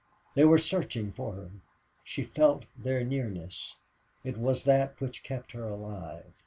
They 0.33 0.45
were 0.45 0.57
searching 0.57 1.11
for 1.11 1.33
her. 1.33 1.51
She 2.03 2.23
felt 2.23 2.65
their 2.75 3.03
nearness. 3.03 3.75
It 4.23 4.35
was 4.39 4.63
that 4.63 4.99
which 4.99 5.21
kept 5.21 5.51
her 5.51 5.69
alive. 5.69 6.33